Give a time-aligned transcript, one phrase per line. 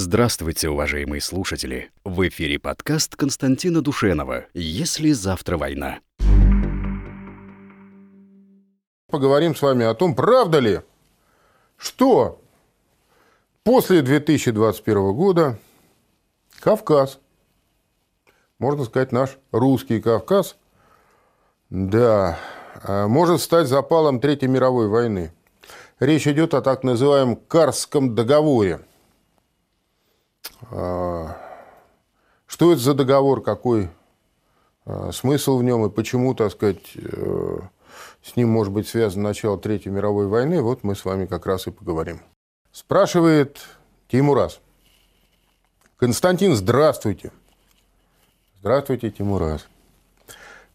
[0.00, 1.90] Здравствуйте, уважаемые слушатели!
[2.04, 5.98] В эфире подкаст Константина Душенова «Если завтра война».
[9.10, 10.82] Поговорим с вами о том, правда ли,
[11.76, 12.40] что
[13.64, 15.58] после 2021 года
[16.60, 17.18] Кавказ,
[18.60, 20.58] можно сказать, наш русский Кавказ,
[21.70, 22.38] да,
[22.84, 25.32] а, может стать запалом Третьей мировой войны.
[25.98, 28.82] Речь идет о так называемом Карском договоре–
[30.70, 31.36] что
[32.72, 33.90] это за договор, какой
[34.88, 37.58] а, смысл в нем и почему, так сказать, э,
[38.22, 41.66] с ним может быть связано начало Третьей мировой войны, вот мы с вами как раз
[41.66, 42.22] и поговорим.
[42.72, 43.58] Спрашивает
[44.08, 44.60] Тимурас.
[45.98, 47.32] Константин, здравствуйте.
[48.60, 49.68] Здравствуйте, Тимурас.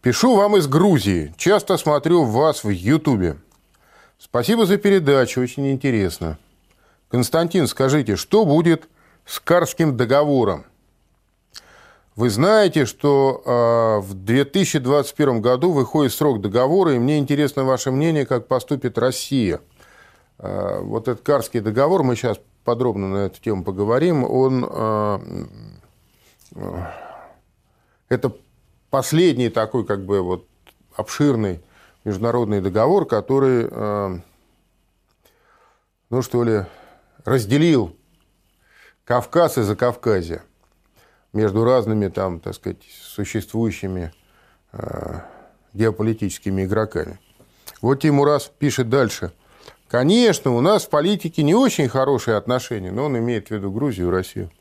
[0.03, 1.34] Пишу вам из Грузии.
[1.36, 3.38] Часто смотрю вас в Ютубе.
[4.20, 6.38] Спасибо за передачу, очень интересно.
[7.09, 8.88] Константин, скажите, что будет
[9.26, 10.66] с Карским договором.
[12.16, 18.28] Вы знаете, что э, в 2021 году выходит срок договора, и мне интересно ваше мнение,
[18.28, 19.62] как поступит Россия.
[20.38, 25.20] Э, вот этот Карский договор, мы сейчас подробно на эту тему поговорим, он э,
[28.09, 28.31] это
[28.92, 30.45] последний такой как бы вот
[30.95, 31.64] обширный
[32.03, 33.67] международный договор, который,
[36.12, 36.66] ну что ли,
[37.25, 37.95] разделил
[39.06, 40.44] Кавказ и Закавказье
[41.34, 44.14] между разными там, так сказать, существующими
[44.72, 45.20] э,
[45.73, 47.20] геополитическими игроками.
[47.81, 49.34] Вот Тимурас пишет дальше.
[49.90, 54.08] Конечно, у нас в политике не очень хорошие отношения, но он имеет в виду Грузию
[54.08, 54.52] и Россию.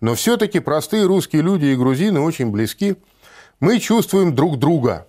[0.00, 2.96] Но все-таки простые русские люди и грузины очень близки.
[3.58, 5.08] Мы чувствуем друг друга.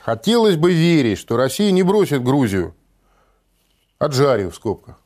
[0.00, 2.74] Хотелось бы верить, что Россия не бросит Грузию,
[3.98, 4.98] отжарив в скобках,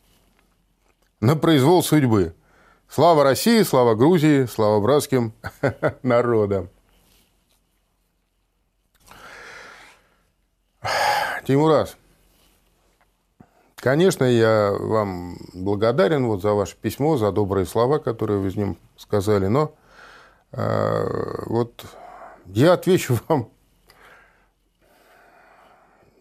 [1.21, 2.35] на произвол судьбы.
[2.93, 5.33] Слава России, слава Грузии, слава братским
[6.03, 6.69] народам.
[11.47, 11.97] Тимурас,
[13.77, 18.77] конечно, я вам благодарен вот за ваше письмо, за добрые слова, которые вы с ним
[18.97, 19.73] сказали, но
[20.51, 21.85] э, вот
[22.47, 23.51] я отвечу вам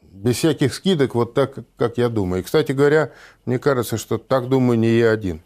[0.04, 2.44] без всяких скидок, вот так, как я думаю.
[2.44, 3.12] И, кстати говоря,
[3.46, 5.42] мне кажется, что так думаю не я один.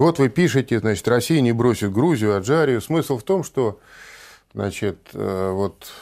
[0.00, 2.80] Вот вы пишете, значит, Россия не бросит Грузию, Аджарию.
[2.80, 3.80] Смысл в том, что,
[4.54, 5.92] значит, э, вот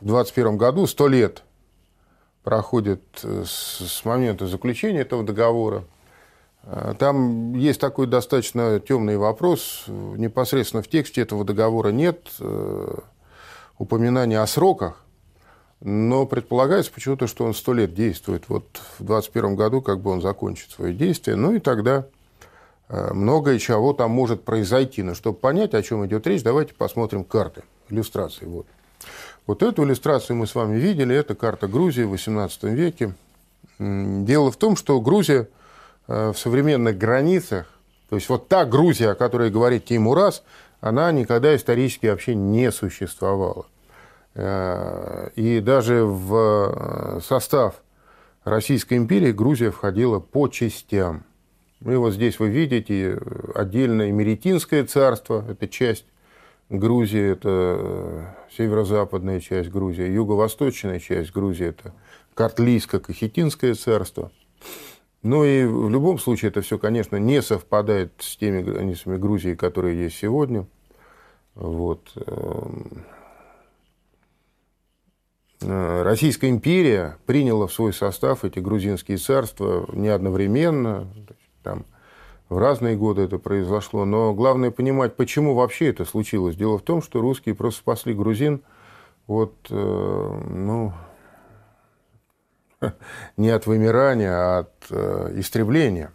[0.00, 1.42] в 2021 году 100 лет
[2.44, 5.82] проходит э, с момента заключения этого договора.
[6.62, 9.86] Э, там есть такой достаточно темный вопрос.
[9.88, 12.30] Непосредственно в тексте этого договора нет
[13.76, 15.04] упоминания о сроках,
[15.80, 18.44] но предполагается почему-то, что он сто лет действует.
[18.46, 21.34] Вот в 2021 году как бы он закончит свое действие.
[21.34, 22.06] Ну и тогда
[22.90, 25.02] многое чего там может произойти.
[25.02, 28.46] Но чтобы понять, о чем идет речь, давайте посмотрим карты, иллюстрации.
[28.46, 28.66] Вот.
[29.46, 31.14] вот эту иллюстрацию мы с вами видели.
[31.14, 33.14] Это карта Грузии в XVIII веке.
[33.78, 35.48] Дело в том, что Грузия
[36.08, 37.66] э, в современных границах,
[38.08, 40.42] то есть вот та Грузия, о которой говорит Тимурас,
[40.80, 43.66] она никогда исторически вообще не существовала.
[44.34, 47.76] Э, и даже в состав
[48.44, 51.24] Российской империи Грузия входила по частям–
[51.84, 53.18] и вот здесь вы видите
[53.54, 56.06] отдельное Меретинское царство, это часть
[56.68, 58.24] Грузии, это э,
[58.56, 61.94] северо-западная часть Грузии, юго-восточная часть Грузии, это
[62.36, 64.30] Картлийско-Кахетинское царство.
[65.22, 70.04] Ну и в любом случае это все, конечно, не совпадает с теми границами Грузии, которые
[70.04, 70.66] есть сегодня.
[71.54, 72.12] Вот.
[72.14, 73.04] Эм,
[75.60, 81.08] э, Российская империя приняла в свой состав эти грузинские царства не одновременно.
[81.62, 81.84] Там
[82.48, 84.04] в разные годы это произошло.
[84.04, 86.56] Но главное понимать, почему вообще это случилось.
[86.56, 88.62] Дело в том, что русские просто спасли грузин
[89.26, 90.92] от, э, ну,
[93.36, 96.12] не от вымирания, а от э, истребления.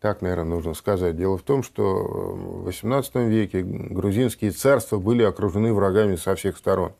[0.00, 1.16] Так, наверное, нужно сказать.
[1.16, 6.92] Дело в том, что в XVIII веке грузинские царства были окружены врагами со всех сторон.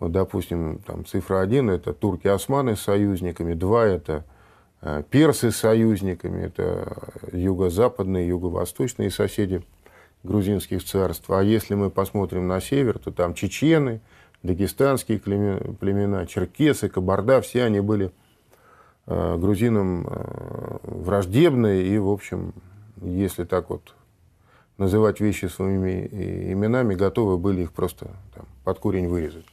[0.00, 4.24] Вот, допустим, там цифра один– это турки-османы с союзниками, два– это
[5.10, 6.96] персы с союзниками, это
[7.32, 9.62] юго-западные, юго-восточные соседи
[10.24, 11.30] грузинских царств.
[11.30, 14.00] А если мы посмотрим на север, то там чечены,
[14.42, 18.10] дагестанские племена, черкесы, кабарда, все они были
[19.06, 22.52] э, грузинам э, враждебны и, в общем,
[23.00, 23.94] если так вот
[24.78, 26.08] называть вещи своими
[26.52, 29.46] именами, готовы были их просто там, под корень вырезать.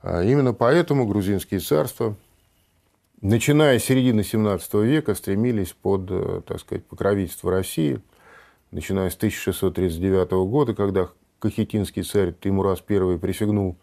[0.00, 2.14] А именно поэтому грузинские царства–
[3.26, 8.02] начиная с середины XVII века, стремились под, э, так сказать, покровительство России.
[8.72, 11.08] начиная с 1639 года, когда
[11.38, 13.76] Кахетинский царь Тимурас I присягнул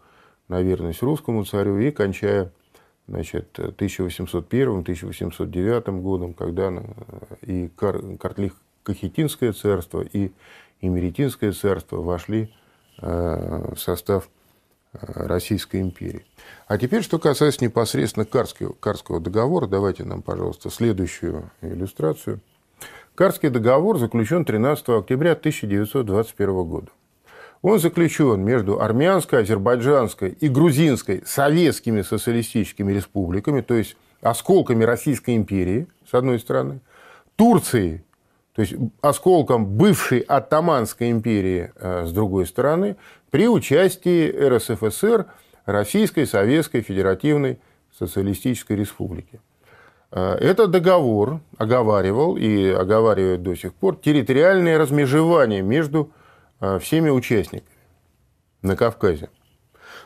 [0.48, 2.52] на верность русскому царю, и кончая
[3.08, 6.82] значит, 1801-1809 годом, когда э,
[7.42, 8.52] и Картлих
[8.82, 10.32] Кахетинское царство, и
[10.80, 12.52] Имеретинское царство вошли
[12.98, 14.28] э, в состав
[15.00, 16.24] Российской империи.
[16.66, 22.40] А теперь, что касается непосредственно Карского, Карского договора, давайте нам, пожалуйста, следующую иллюстрацию.
[23.14, 26.88] Карский договор заключен 13 октября 1921 года.
[27.62, 35.86] Он заключен между армянской, азербайджанской и грузинской советскими социалистическими республиками, то есть осколками Российской империи,
[36.10, 36.80] с одной стороны,
[37.36, 38.02] Турцией,
[38.54, 42.96] то есть осколком бывшей Оттоманской империи, э, с другой стороны,
[43.30, 45.26] при участии РСФСР,
[45.66, 47.58] Российской Советской Федеративной
[47.98, 49.40] Социалистической Республики.
[50.12, 56.12] Э, этот договор оговаривал и оговаривает до сих пор территориальное размежевание между
[56.60, 57.76] э, всеми участниками
[58.62, 59.30] на Кавказе.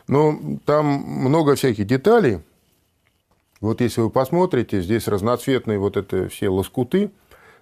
[0.07, 2.39] Но там много всяких деталей.
[3.61, 7.11] Вот если вы посмотрите, здесь разноцветные вот это все лоскуты–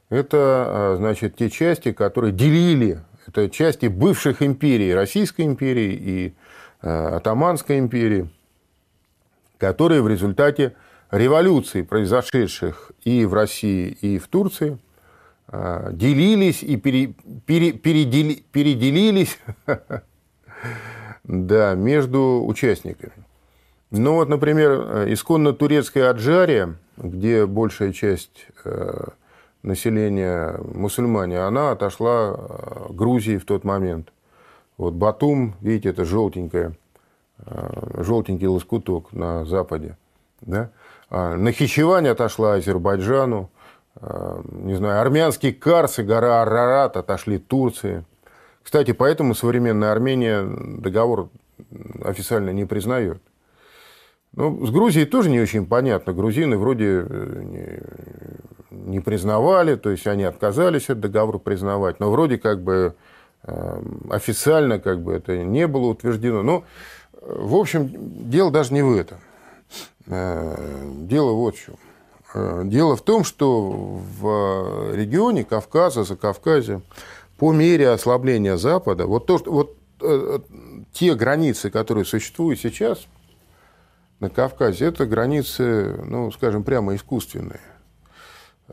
[0.09, 6.33] это, э, значит, те части, которые делили, это части бывших империй, Российской империи и
[6.79, 8.29] Атаманской империи,
[9.57, 10.75] которые в результате
[11.11, 14.77] революций, произошедших и в России, и в Турции,
[15.47, 17.13] а, делились и пере,
[17.45, 19.39] пере, передели, переделились
[21.23, 23.13] да, между участниками.
[23.91, 29.05] Ну вот, например, исконно турецкая Аджария, где большая часть э,
[29.67, 34.11] населения мусульмане, она отошла э, Грузии в тот момент.
[34.77, 36.75] Вот Батум, видите, это желтенькое,
[37.45, 39.97] э, желтенький лоскуток на западе.
[40.41, 40.71] Да?
[41.09, 43.49] А, Нахичевань отошла Азербайджану.
[43.95, 48.05] А, не знаю, армянский Карс и гора Арарат отошли Турции.
[48.63, 51.29] Кстати, поэтому современная Армения договор
[52.03, 53.21] официально не признает.
[54.37, 56.13] Ну, с Грузией тоже не очень понятно.
[56.13, 62.37] Грузины вроде э, не, не признавали, то есть они отказались от договора признавать, но вроде
[62.37, 62.93] как бы
[63.41, 63.81] э,
[64.11, 66.43] официально как бы это не было утверждено.
[66.43, 66.63] Но,
[67.13, 67.89] э, в общем,
[68.29, 69.17] дело даже не в этом.
[70.05, 70.55] Э,
[70.99, 71.75] дело вот в чем.
[72.35, 76.81] Э, дело в том, что в регионе Кавказа, за Кавказе,
[77.39, 79.75] по мере ослабления Запада, вот, то, что, вот
[80.93, 83.07] те границы, которые существуют сейчас
[84.19, 87.61] на Кавказе, это границы, ну, скажем, прямо искусственные.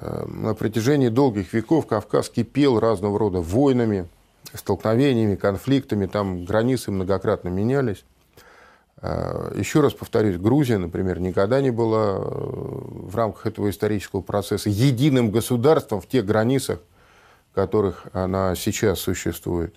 [0.01, 4.09] На протяжении долгих веков Кавказ кипел разного рода войнами,
[4.53, 8.05] столкновениями, конфликтами, там границы многократно менялись.
[9.07, 14.71] А, еще раз повторюсь, Грузия, например, никогда не была э, в рамках этого исторического процесса
[14.71, 16.81] единым государством в тех границах,
[17.53, 19.75] в которых она сейчас существует.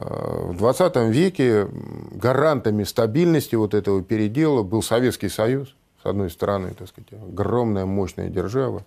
[0.00, 1.68] В 20 веке
[2.12, 8.28] гарантами стабильности вот этого передела был Советский Союз, с одной стороны, так сказать, огромная мощная
[8.28, 8.84] держава,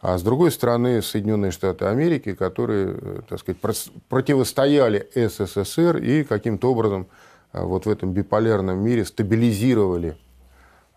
[0.00, 3.60] а с другой стороны, Соединенные Штаты Америки, которые, так сказать,
[4.08, 7.08] противостояли СССР и каким-то образом
[7.52, 10.16] э, вот в этом биполярном мире стабилизировали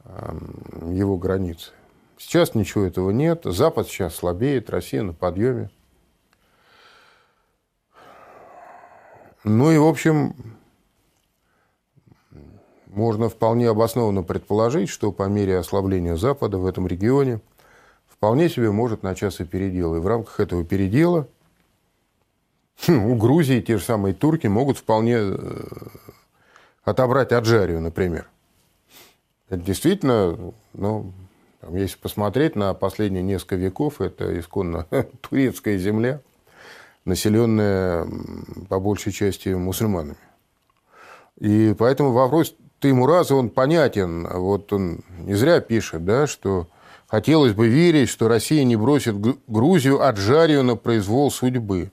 [0.05, 1.71] эм, его границы.
[2.19, 3.41] Сейчас ничего этого нет.
[3.45, 5.71] Запад сейчас слабеет, Россия на подъеме.
[9.43, 10.35] Ну и, в общем,
[12.87, 17.39] можно вполне обоснованно предположить, что по мере ослабления Запада в этом регионе–
[18.21, 19.95] вполне себе может начаться передел.
[19.95, 21.27] И в рамках этого передела
[22.85, 25.63] хм, у Грузии те же самые турки могут вполне э,
[26.83, 28.29] отобрать Аджарию, например.
[29.49, 31.13] Это действительно, ну,
[31.71, 34.85] если посмотреть на последние несколько веков, это исконно
[35.21, 36.21] турецкая земля,
[37.05, 38.07] населенная
[38.69, 40.17] по большей части мусульманами.
[41.39, 44.27] И поэтому вопрос Таймураза, он понятен.
[44.27, 46.67] Вот он не зря пишет, да, что
[47.11, 51.91] Хотелось бы верить, что Россия не бросит Грузию, отжарию на произвол судьбы.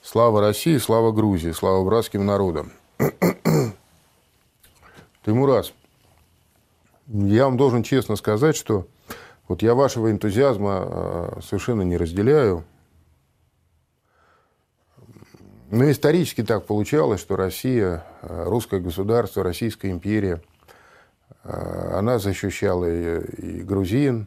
[0.00, 2.72] Слава России, слава Грузии, слава братским народам.
[5.26, 5.74] Тимурас,
[7.08, 8.86] я вам должен честно сказать, что
[9.48, 12.64] вот я вашего энтузиазма а, совершенно не разделяю.
[15.72, 20.40] Но исторически так получалось, что Россия, а, русское государство, Российская империя–
[21.44, 24.26] а, она защищала и, и грузин,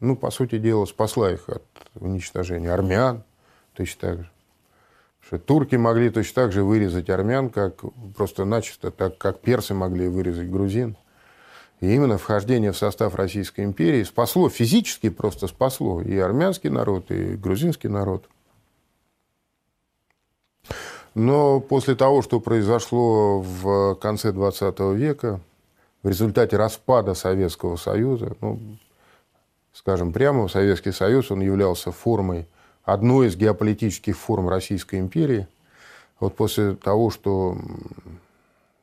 [0.00, 1.62] ну, по сути дела, спасла их от
[1.94, 3.22] уничтожения армян
[3.74, 4.30] точно так же.
[5.20, 7.82] Что турки могли точно так же вырезать армян, как
[8.16, 10.96] просто начисто, так как персы могли вырезать грузин.
[11.80, 17.36] И именно вхождение в состав Российской империи спасло, физически просто спасло и армянский народ, и
[17.36, 18.28] грузинский народ.
[21.14, 25.40] Но после того, что произошло в конце 20 века,
[26.02, 28.58] в результате распада Советского Союза, ну,
[29.72, 32.48] скажем прямо, Советский Союз, он являлся формой,
[32.82, 35.46] одной из геополитических форм Российской империи.
[36.20, 37.56] Вот после того, что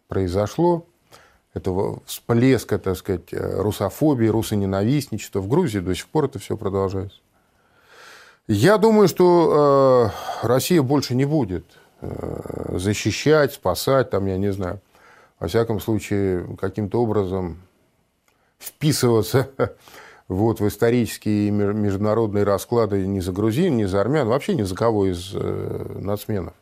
[0.07, 0.85] произошло,
[1.53, 7.19] этого всплеска, так сказать, русофобии, русоненавистничества в Грузии до сих пор это все продолжается.
[8.47, 10.11] Я думаю, что
[10.43, 14.79] э, Россия больше не будет э, защищать, спасать, там, я не знаю,
[15.39, 17.61] во всяком случае, каким-то образом
[18.59, 19.49] вписываться
[20.27, 25.07] вот, в исторические международные расклады ни за грузин, ни за армян, вообще ни за кого
[25.07, 26.53] из э, нацменов.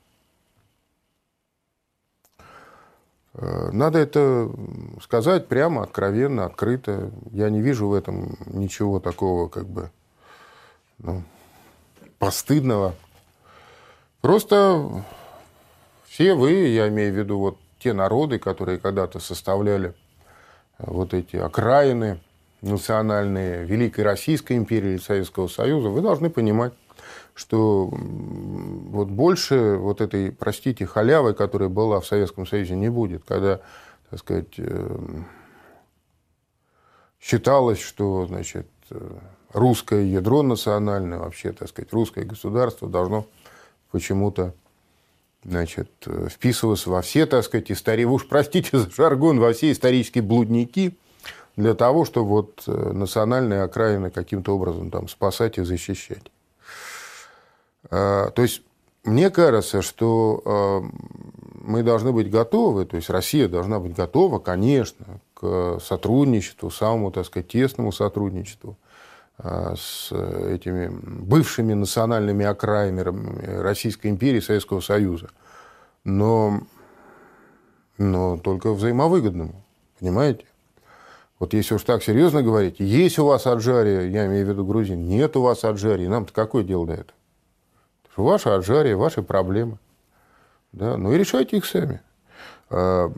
[3.33, 4.49] Э, надо это
[5.01, 7.11] сказать прямо, откровенно, открыто.
[7.31, 9.91] Я не вижу в этом ничего такого, как бы,
[10.99, 11.23] ну,
[12.17, 12.95] постыдного.
[14.21, 15.03] Просто
[16.19, 19.93] все вы, я имею в виду вот те народы, которые когда-то составляли
[20.77, 22.19] э, вот эти окраины
[22.61, 26.73] национальные Великой Российской империи или Советского Союза, вы должны понимать,
[27.35, 33.61] что вот больше вот этой, простите, халявы, которая была в Советском Союзе, не будет, когда,
[34.09, 35.25] так сказать, эм,
[37.21, 38.67] считалось, что, значит,
[39.53, 43.25] русское ядро национальное, вообще, так сказать, русское государство должно
[43.91, 44.53] почему-то
[45.43, 45.89] значит,
[46.29, 50.97] вписываться во все, так сказать, истории, уж простите за жаргон, во все исторические блудники,
[51.55, 56.31] для того, чтобы вот э, национальные окраины каким-то образом там спасать и защищать.
[57.89, 58.61] А, то есть
[59.03, 60.81] мне кажется, что а,
[61.61, 67.25] мы должны быть готовы, то есть Россия должна быть готова, конечно, к сотрудничеству, самому, так
[67.25, 68.77] сказать, тесному сотрудничеству
[69.41, 75.29] с этими бывшими национальными окраинами Российской империи, Советского Союза.
[76.03, 76.61] Но,
[77.97, 79.63] но только взаимовыгодному,
[79.99, 80.45] понимаете?
[81.39, 85.07] Вот если уж так серьезно говорить, есть у вас Аджария, я имею в виду грузин,
[85.07, 87.13] нет у вас Аджарии, нам-то какое дело до этого?
[88.17, 89.77] Ваша Аджария, ваши проблемы.
[90.73, 90.97] Да?
[90.97, 92.01] Ну и решайте их сами.
[92.69, 93.09] А,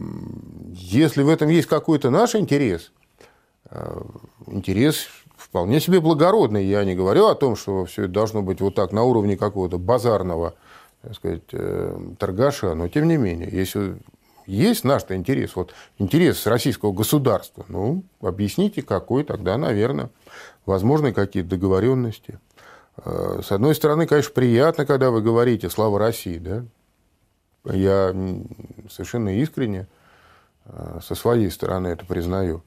[0.74, 2.92] если в этом есть какой-то наш интерес,
[3.66, 4.06] а,
[4.46, 5.08] интерес
[5.52, 6.66] вполне себе благородный.
[6.66, 9.78] Я не говорю о том, что все это должно быть вот так на уровне какого-то
[9.78, 10.56] базарного
[11.02, 13.98] так сказать, э, торгаша, но тем не менее, если
[14.46, 20.10] есть наш-то интерес, вот интерес российского государства, ну, объясните, какой тогда, наверное,
[20.66, 22.40] возможны какие-то договоренности.
[22.98, 26.64] Э, с одной стороны, конечно, приятно, когда вы говорите «Слава России», да?
[27.64, 28.16] Я
[28.90, 29.88] совершенно искренне
[30.66, 32.64] э, со своей стороны это признаю.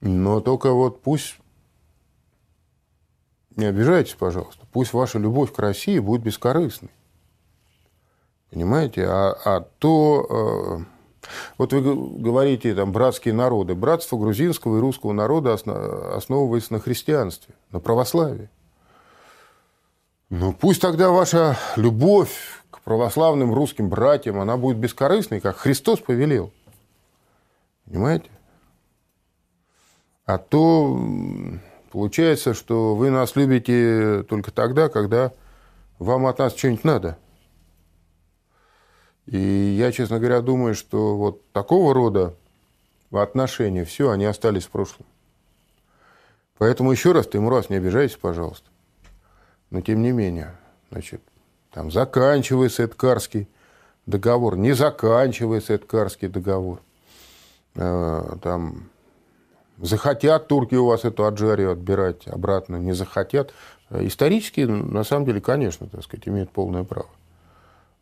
[0.00, 1.38] Но только вот пусть,
[3.56, 6.90] не обижайтесь, пожалуйста, пусть ваша любовь к России будет бескорыстной.
[8.50, 9.06] Понимаете?
[9.06, 10.84] А, а то...
[10.84, 10.98] Э,
[11.58, 13.74] вот вы говорите, там, братские народы.
[13.74, 18.48] Братство грузинского и русского народа основывается на христианстве, на православии.
[20.30, 26.52] Ну, пусть тогда ваша любовь к православным русским братьям, она будет бескорыстной, как Христос повелел.
[27.84, 28.30] Понимаете?
[30.28, 31.00] А то
[31.90, 35.32] получается, что вы нас любите только тогда, когда
[35.98, 37.16] вам от нас что-нибудь надо.
[39.24, 42.34] И я, честно говоря, думаю, что вот такого рода
[43.10, 45.06] отношения, все, они остались в прошлом.
[46.58, 48.68] Поэтому еще раз, ты, Мурас, не обижайся, пожалуйста.
[49.70, 50.54] Но тем не менее,
[50.90, 51.22] значит,
[51.72, 53.48] там заканчивается Эдкарский
[54.04, 56.82] договор, не заканчивается Эдкарский договор.
[57.76, 58.90] Э, там
[59.80, 63.52] захотят турки у вас эту Аджарию отбирать обратно, не захотят.
[63.90, 67.08] Исторически, на самом деле, конечно, так сказать, имеют полное право.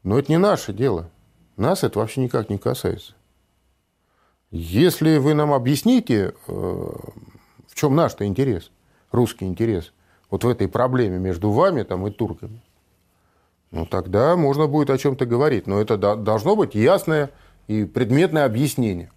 [0.02, 1.10] Но это не наше дело.
[1.56, 3.14] Нас это вообще никак не касается.
[4.50, 8.70] Если вы нам объясните, э, в чем наш-то интерес,
[9.10, 9.92] русский интерес,
[10.30, 12.62] вот в этой проблеме между вами там, и турками,
[13.70, 15.66] ну, тогда можно будет о чем-то говорить.
[15.66, 17.30] Но это должно быть ясное
[17.66, 19.10] и предметное объяснение.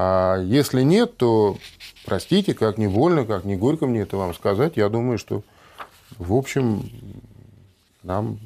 [0.00, 1.58] А если нет, то,
[2.06, 5.42] простите, как не больно, как не горько мне это вам сказать, я думаю, что,
[6.18, 6.88] в общем,
[8.04, 8.38] нам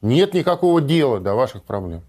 [0.00, 2.00] нет никакого дела до ваших проблем.